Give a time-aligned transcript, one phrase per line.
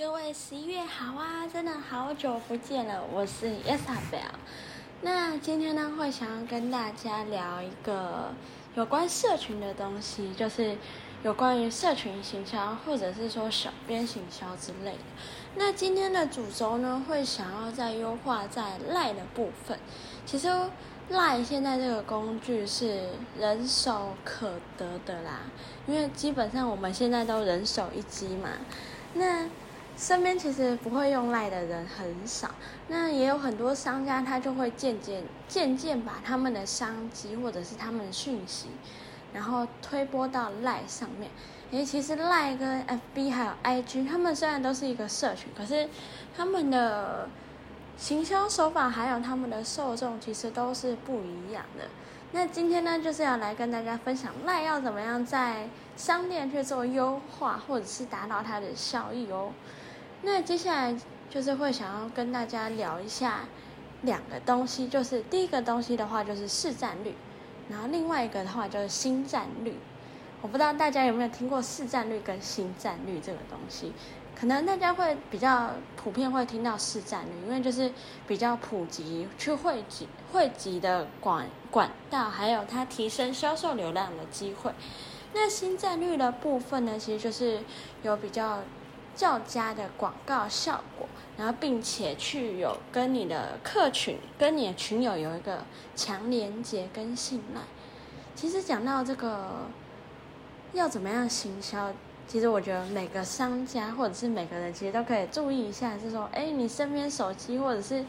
[0.00, 4.32] 各位十一月好啊，真的好久不见了，我是 Isabel。
[5.02, 8.32] 那今天呢，会想要跟大家聊一个
[8.76, 10.74] 有关社群的东西，就是
[11.22, 14.98] 有关于社群行销，或者是说小编行销之类的。
[15.56, 19.78] 那今天的主轴呢，会想要再优化在 LINE 的部分。
[20.24, 20.48] 其实
[21.10, 25.40] LINE 现在这个工具是人手可得的啦，
[25.86, 28.48] 因为基本上我们现在都人手一机嘛。
[29.12, 29.46] 那
[30.00, 32.50] 身边其实不会用赖的人很少，
[32.88, 38.68] 那也有很多商家，他就会渐渐渐渐把他们的商机或者是他们的讯息，
[39.34, 41.30] 然后推播到赖上面。
[41.72, 42.82] 诶，其实赖跟
[43.14, 45.86] FB 还有 IG，他们虽然都是一个社群，可是
[46.34, 47.28] 他们的
[47.98, 51.84] 行销手法还有他们的受众其实都是不一样的。
[52.32, 59.52] 那今天呢，就是要来跟大家分享赖要怎么样在商店去做优化，或者是达到它的效益哦。
[60.22, 60.94] 那接下来
[61.30, 63.40] 就是会想要跟大家聊一下
[64.02, 67.14] 两个东西，就是第一个东西的话就是市占率，
[67.70, 69.74] 然后另外一个的话就是新占率。
[70.42, 73.92] 我不知道大家有没有听过市占率跟新占率这个东西，
[74.38, 77.90] 可能大家会比较普遍会听到市占率，因为就是
[78.28, 84.72] 比较普及去汇集汇集的管管道，还有它提升销售流量的机会。
[85.32, 87.60] 那新占率的部分呢，其实就是
[88.02, 88.58] 有比较。
[89.20, 95.62] 较佳的广告效果，然后并且去有跟你的客群、跟你的群友有一个
[95.94, 97.60] 强连接跟信赖。
[98.34, 99.66] 其实讲到这个
[100.72, 101.92] 要怎么样行销，
[102.26, 108.04] 其实我觉得每个商家或者是每个人其实都可以注意一下，是说，哎，你身边手机或者是。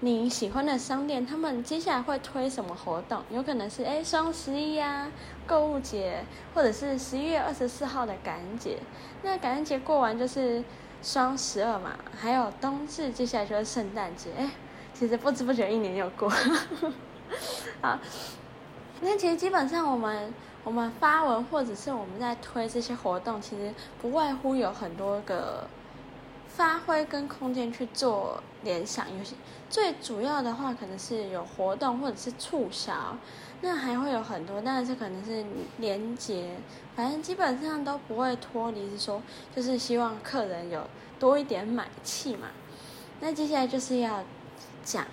[0.00, 3.22] 你喜欢的商店，他们接下来会推什么活动？
[3.30, 5.10] 有可能是哎双十一呀、
[5.46, 6.22] 购物节，
[6.54, 8.76] 或者是十一月二十四号的感恩节。
[9.22, 10.62] 那感恩节过完就是
[11.02, 14.28] 双十二嘛，还有冬至，接下来就是圣诞节。
[14.36, 14.50] 哎，
[14.92, 16.28] 其实不知不觉一年又过。
[17.80, 17.98] 好，
[19.00, 20.30] 那其实基本上我们
[20.66, 23.72] 我们发文或者是我们在推这些活动，其实
[24.02, 25.68] 不外乎有很多个。
[26.48, 29.34] 发挥跟空间去做联想，有些
[29.68, 33.14] 最主要的话可能是有活动或者是促销，
[33.60, 35.44] 那还会有很多，但是可能是
[35.76, 36.56] 连接，
[36.94, 39.20] 反正基本上都不会脱离，是说
[39.54, 40.88] 就是希望客人有
[41.18, 42.48] 多一点买气嘛。
[43.20, 44.24] 那接下来就是要
[44.82, 45.04] 讲，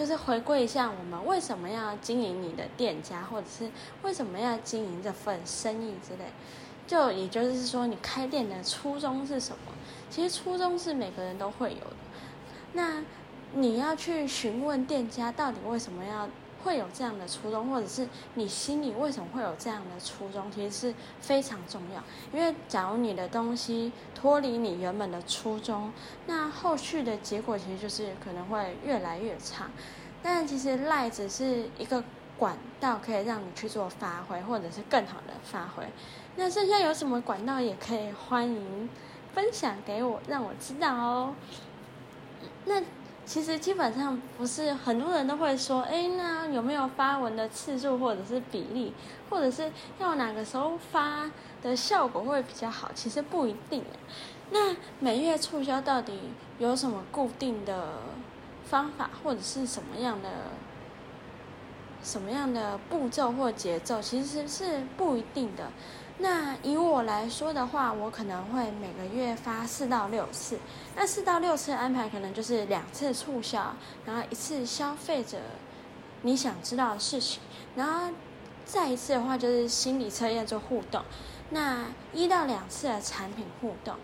[0.00, 3.70] 就是回归一下我们为什么要经营你的店家，或者是
[4.02, 6.24] 为什么要经营这份生意之类，
[6.86, 9.72] 就也就是说你开店的初衷是什么？
[10.08, 11.96] 其实初衷是每个人都会有的，
[12.72, 13.04] 那
[13.52, 16.26] 你要去询问店家到底为什么要
[16.62, 22.02] 会有这样的初衷，或者是你心里为什么会有这样的初衷，其实是非常重要。
[22.32, 25.92] 因为假如你的东西脱离你原本的初衷，
[26.26, 29.70] 那后续的结果其实就是可能会越来越差。
[30.22, 32.04] 但其实 LINE 只是一个
[32.38, 35.84] 管道，可以让你去做发挥，或者是更好的发挥。
[36.36, 38.88] 那剩下有什么管道也可以欢迎。
[39.32, 41.34] 分享给我，让我知道哦。
[42.64, 42.82] 那
[43.30, 48.92] 其实基本上不是很多人都会说，哎，那有没有发文的次数或者是比例，
[49.28, 49.70] 或者是
[50.00, 51.30] 要哪个时候发
[51.62, 52.90] 的效果会比较好？
[52.92, 53.84] 其实不一定。
[54.50, 56.18] 那每月促销到底
[56.58, 58.00] 有什么固定的
[58.64, 60.28] 方法，或者是什么样的
[62.02, 64.00] 什么样的步骤或节奏？
[64.00, 65.70] 其实是不一定的。
[66.18, 70.58] 那以我来说的话，我可能会每个月发四到六次。
[70.94, 73.74] 那四到六次安排可能就是两次促销，
[74.04, 75.38] 然后一次消费者
[76.22, 77.40] 你想知道的事情，
[77.74, 78.14] 然后
[78.66, 81.02] 再一次的话就是心理测验做互动。
[81.48, 83.94] 那一到两次的产品互动，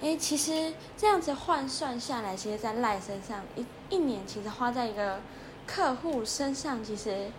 [0.00, 5.18] 诶，其实这样子换算下来，其实在赖身上一一年其实花在一个
[5.66, 7.30] 客户身上，其实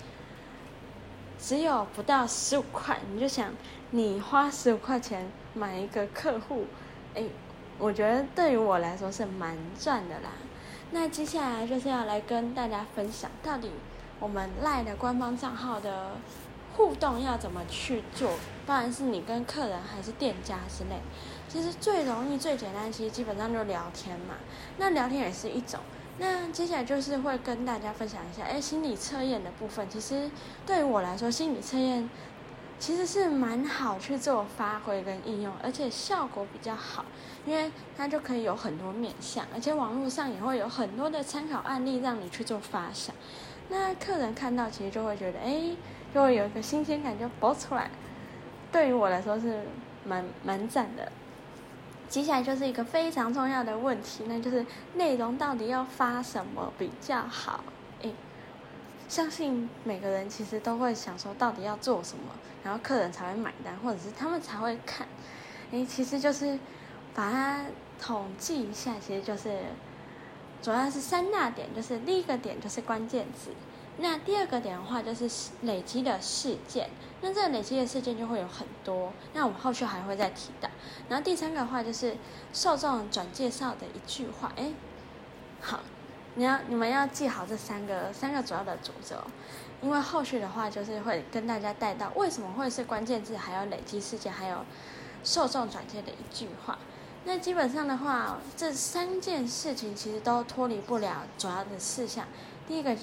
[1.40, 3.54] 只有不到十五块，你就想。
[3.92, 6.66] 你花十五块钱买一个客户，
[7.14, 7.24] 哎，
[7.78, 10.32] 我觉得对于我来说是蛮赚的啦。
[10.92, 13.72] 那接下来就是要来跟大家分享，到底
[14.20, 16.18] 我们 LINE 的官方账号的
[16.76, 18.32] 互动要怎么去做？
[18.66, 21.00] 不管是你跟客人还是店家之类，
[21.48, 24.36] 其实最容易、最简单，其实基本上就聊天嘛。
[24.78, 25.80] 那聊天也是一种。
[26.18, 29.90] 那接下来就是会跟大家分享一下，哎，心理测验的部分。
[29.90, 30.30] 其实
[30.66, 32.10] 对于我来说，心理测验。
[32.78, 37.06] 其实是蛮好去做发挥跟应用，而且效果比较好，
[37.46, 43.16] 因为它就可以有很多面向，而且网络上也会有很多的参考案例让你去做发想。
[43.70, 45.72] 那客人看到其实就会觉得，哎，
[46.14, 47.90] 就会有一个新鲜感就爆出来。
[48.74, 49.64] 对于我来说是
[50.04, 51.10] 蛮蛮赞的。
[52.16, 57.62] 接下来就是一个非常重要的问题，那就是内容到底要发什么比较好？
[58.04, 58.14] 诶，
[59.10, 62.32] 相信每个人其实都会想说，到底要做什么，
[62.64, 65.06] 然后客人才会买单，或者是他们才会看。
[65.72, 66.58] 诶，其实就是
[67.14, 67.66] 把它
[68.02, 69.64] 统计一下，其实就是
[70.62, 73.52] 主要是三大点，就是第一个点就是关键词。
[73.98, 76.90] 那第二个点的话，就是累积的事件。
[77.22, 80.70] 那这个累积的事件就会有很多，那我们后续还会再提到。
[81.08, 82.18] 然后第三个的话，就是
[82.52, 84.52] 受众转介绍的一句话。
[84.58, 84.74] 哎，
[85.62, 85.80] 好，
[86.36, 89.16] 你要你们要记好这三个三个主要的主轴，
[89.82, 94.66] 因为后续的话就是会跟大家带到为什么会是关键字，还有累积事件，还有
[95.24, 96.78] 受众转介的一句话。
[97.24, 102.28] 那基本上的话，这三件事情其实都脱离不了主要的事项。
[102.68, 102.96] 第一个。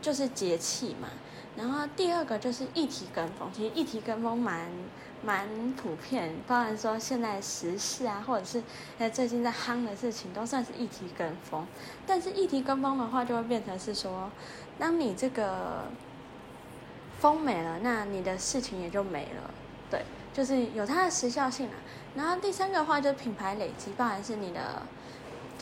[0.00, 1.08] 就是节气嘛，
[1.56, 4.70] 然后第二个就是议题跟风，其实议题跟风蛮
[5.22, 8.62] 蛮普遍，包含说现在时事啊，或者是
[8.98, 11.66] 呃最近在夯的事情，都算是议题跟风。
[12.06, 14.30] 但是议题跟风的话，就会变成是说，
[14.78, 15.84] 当你这个
[17.18, 19.50] 风没了，那你的事情也就没了，
[19.90, 20.02] 对，
[20.32, 21.74] 就是有它的时效性啊。
[22.14, 24.82] 然后第三个话就是品牌累积，包含是你的。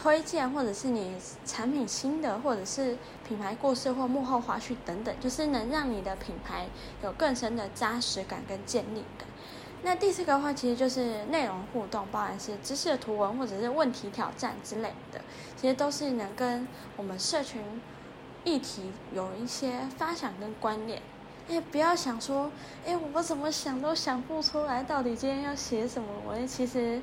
[0.00, 2.96] 推荐，或者是你产品心得，或者是
[3.26, 6.68] 品牌故事或幕后花絮等等，就是能让你的品牌
[7.02, 9.26] 有更深的扎实感跟建立感。
[9.82, 15.20] 那第四个的话，其实就是内容互动，包含是知识的图文或者是问题挑战之类的，
[15.56, 17.60] 其实都是能跟我们社群
[18.44, 21.02] 议题有一些发想跟关联。
[21.48, 22.52] 哎，不要想说，
[22.86, 26.08] 哎，我怎么想都想不出来，到底今天要写什么？
[26.24, 27.02] 我其实。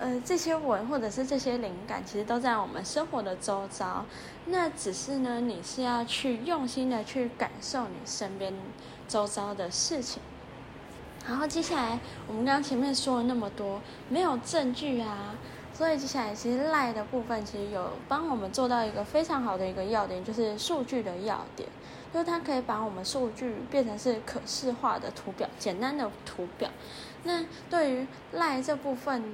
[0.00, 4.04] 呃，这些文或者是这些灵感，其实都在我们生活的周遭。
[4.46, 8.54] 那只是呢，你是要去用心的去感受你身边
[9.08, 10.22] 周遭的事情。
[11.26, 11.98] 然后接下来，
[12.28, 15.34] 我们刚刚前面说了那么多，没有证据啊，
[15.74, 21.68] 所以接下来其实赖的部分其实有帮我们做到一个非常好的一个要点，就是数据的要点，
[22.14, 26.70] 就是它可以把我们数据变成是可视化的图表，简单的图表。
[27.24, 29.24] 那对于赖这部分。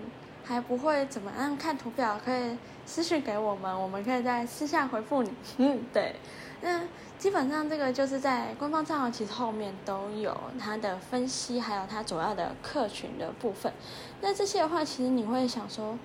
[0.44, 5.32] 还不会怎么样看图表，可以私信给我们，我们可以在私下回复你。
[5.56, 6.16] 嗯， 对，
[6.60, 6.82] 那
[7.18, 13.72] 基本上这个就是在官方账号其实后面都有它的分析，还有它主要的客群的部分。
[14.20, 15.98] 那这些的话，其实你会想说，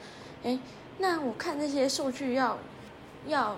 [0.44, 0.58] 诶，
[1.00, 2.58] 那我看这些数据要
[3.28, 3.58] 要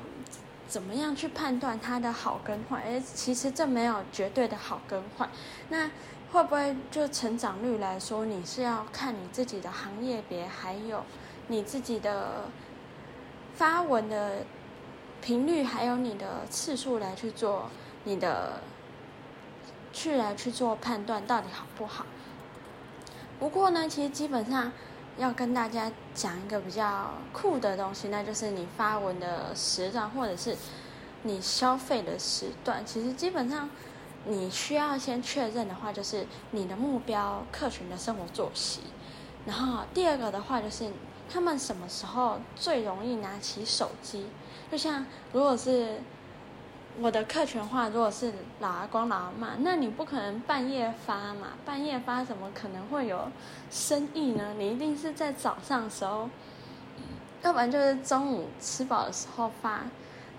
[0.68, 2.82] 怎么样去判断它的好跟坏？
[2.86, 5.30] 诶，其实这没有绝对的好跟坏。
[5.70, 5.90] 那
[6.32, 11.04] 会不会就成长率来说，你是要看你自己的行业别，还有
[11.48, 12.46] 你自己的
[13.54, 14.46] 发文的
[15.22, 17.70] 频率，还有你的次数来去做
[18.06, 18.62] 你的
[19.92, 22.06] 去来去做判断，到底好不好？
[23.38, 24.72] 不过呢，其实基本上
[25.18, 30.56] 要跟大家讲一个比较酷的东西，那就是你发文的时段，或者是
[31.24, 33.70] 你消费的时段，其实基本上。
[34.26, 38.82] 你需要先确认的话，就是你的目标客群的生活作息。
[39.48, 40.92] 然后第二个的话，就是
[41.28, 44.28] 他们什么时候最容易拿起手机。
[44.72, 45.04] 就像
[45.34, 46.00] 如果是
[47.00, 51.54] 我的客群的话，如果是老阿公老阿妈，那你不可能半夜发嘛？
[51.66, 53.28] 半夜发怎么可能会有
[53.72, 54.54] 生意呢？
[54.56, 56.30] 你一定是在早上的时候，
[57.42, 59.82] 要不然就是中午吃饱的时候发，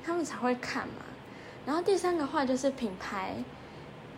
[0.04, 1.02] 他们才会看嘛。
[1.66, 3.42] 然后第三个话就是品牌。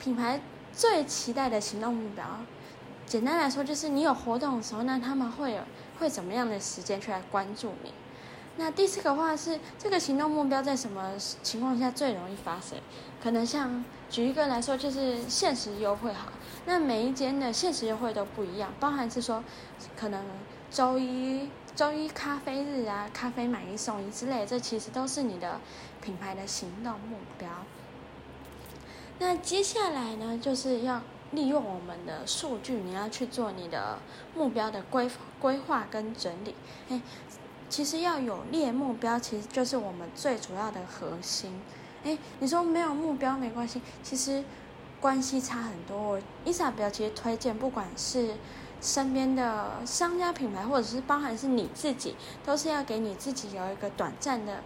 [0.04, 0.38] 品牌
[0.70, 2.26] 最期待的行动目标，
[3.06, 5.62] 简单来说就是你有活动的时候，那他们会有
[5.99, 7.90] 会怎么样的时间去来关注你？
[8.58, 12.76] 那第四个话是这个行动目标在什么情况下最容易发生？
[13.23, 16.30] 可能像举一个来说，就是限时优惠好，
[16.66, 19.42] 那每一间的限时优惠都不一样，包含是说
[19.96, 20.23] 可能
[20.70, 25.58] 周一周一咖啡日啊，咖啡买一送一之类，这其实都是你的
[26.02, 27.49] 品牌的行动目标。
[29.18, 33.99] 那接下来呢，就是要利用我们的数据，你要去做你的
[34.35, 35.09] 目标的规
[35.40, 36.54] 规划跟整理。
[36.88, 37.00] 哎，
[37.68, 41.61] 其实要有列目标，其实就是我们最主要的核心。
[42.04, 44.44] 哎，你说没有目标没关系，其实
[45.00, 46.21] 关系差很多。
[46.44, 48.35] 伊莎贝尔其实推荐，不管是
[48.80, 54.61] 身边的商家品牌，或者是包含是你自己，都是要给你自己有一个短暂的。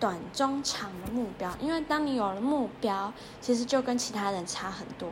[0.00, 5.08] 短、中、长的目标，因为当你有了目标，其实就跟其他人差很多，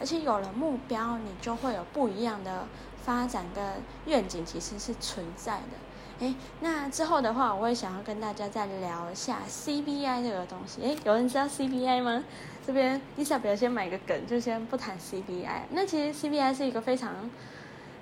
[0.00, 2.66] 而且有了目标，你就会有不一样的
[3.04, 3.64] 发展跟
[4.06, 6.26] 愿景，其实是存在的。
[6.26, 10.80] 诶，那之后的话，我会想要跟大家再聊一下 CBI 这个东西。
[10.82, 12.22] 诶，有人知道 CBI 吗？
[12.64, 15.62] 这边 Lisa 表先买个梗，就先不谈 CBI。
[15.70, 17.12] 那其实 CBI 是一个非常，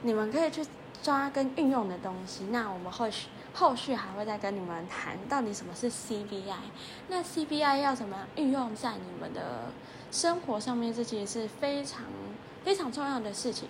[0.03, 0.67] 你们可以去
[1.03, 2.45] 抓跟运用的东西。
[2.51, 6.55] 那我们后续后续还会再跟你们谈到底什么是 CBI。
[7.09, 9.71] 那 CBI 要怎么运用在你们的
[10.11, 10.93] 生活上面？
[10.95, 12.03] 这其实是非常
[12.65, 13.69] 非常重要的事情。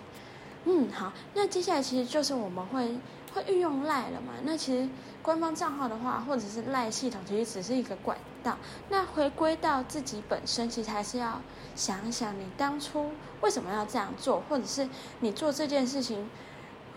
[0.65, 2.97] 嗯，好，那接下来其实就是我们会
[3.33, 4.33] 会运用赖了嘛。
[4.43, 4.87] 那其实
[5.23, 8.55] 官方账号的话，或者是赖系统，其实只是一个管道。
[8.89, 11.41] 那回归到自己本身，其实还是要
[11.75, 13.11] 想想，你当初
[13.41, 14.87] 为什么要这样做，或者是
[15.19, 16.29] 你做这件事情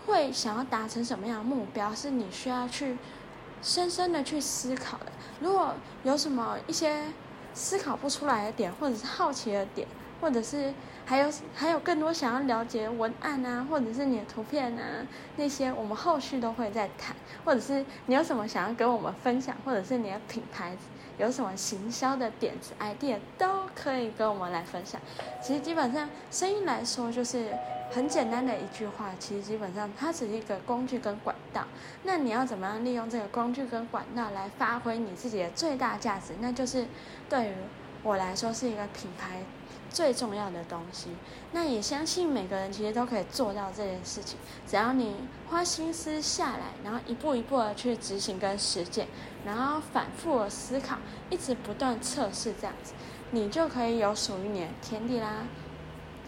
[0.05, 2.97] 会想要达成什么样的目标，是你需要去
[3.61, 5.05] 深深的去思考的。
[5.39, 7.05] 如果有什么一些
[7.53, 9.87] 思考不出来的点，或者是好奇的点，
[10.21, 10.73] 或者是
[11.05, 14.83] 还有还有更多想要了解文案啊，或者是你的图片啊，
[15.37, 17.15] 那些我们后续都会再谈。
[17.43, 20.75] 或者是你有什么想要跟我们分享，或者是你的品牌
[21.17, 24.99] 有什么行销的点子 idea，都可以跟我们来分享。
[25.41, 27.49] 其实基本上声音来说，就是
[27.91, 29.11] 很简单的一句话。
[29.19, 31.63] 其实基本上它只是一个工具跟管道。
[32.03, 36.33] 那你要怎么样利用这个工具跟管道来发挥你自己的最大价值？
[36.41, 36.85] 那就是
[37.29, 37.53] 对于
[38.03, 39.41] 我来说是一个品牌。
[39.89, 41.09] 最重要的东西，
[41.51, 44.37] 那也相信每个人其实都可以做到这件事情。
[44.67, 45.15] 只要你
[45.49, 49.07] 花心思下来，然后一步一步的去执行跟实践，
[49.45, 50.97] 然后反复的思考，
[51.29, 52.93] 一直不断测试，这样子，
[53.31, 55.43] 你就可以有属于你的天地啦。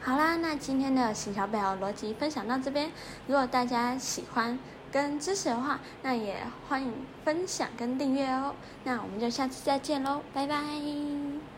[0.02, 2.92] 好啦，那今天的行销背后逻辑分享到这边，
[3.28, 4.58] 如果大家喜欢
[4.92, 6.38] 跟支持的话，那也
[6.70, 6.94] 欢迎
[7.26, 8.56] 分享跟订阅哦。
[8.86, 11.57] 那我们就下次再见喽，拜拜。